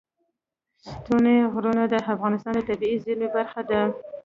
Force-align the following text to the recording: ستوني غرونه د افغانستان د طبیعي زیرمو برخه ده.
ستوني 0.87 1.35
غرونه 1.53 1.83
د 1.87 1.95
افغانستان 2.13 2.53
د 2.55 2.59
طبیعي 2.69 2.97
زیرمو 3.03 3.27
برخه 3.35 3.61
ده. 3.69 3.81